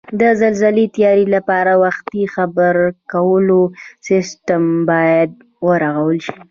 [0.19, 3.61] د زلزلې تیاري لپاره وختي خبرکولو
[4.07, 5.31] سیستم بیاد
[5.67, 6.37] ورغول شي